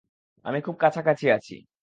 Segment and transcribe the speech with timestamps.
[0.45, 1.55] আমি খুব কাছাকাছি আছি।